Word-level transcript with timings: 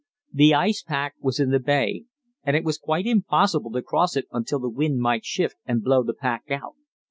The 0.33 0.55
ice 0.55 0.81
pack 0.81 1.13
was 1.19 1.39
in 1.39 1.51
the 1.51 1.59
bay, 1.59 2.05
and 2.43 2.55
it 2.55 2.63
was 2.63 2.79
quite 2.79 3.05
impossible 3.05 3.69
to 3.73 3.83
cross 3.83 4.15
it 4.17 4.25
until 4.31 4.57
the 4.57 4.67
wind 4.67 4.97
might 4.99 5.25
shift 5.25 5.57
and 5.67 5.83
blow 5.83 6.01
the 6.01 6.15
pack 6.15 6.49
out. 6.49 6.73